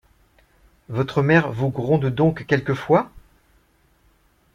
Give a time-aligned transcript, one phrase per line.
[0.89, 3.11] Votre mère vous gronde donc quelquefois?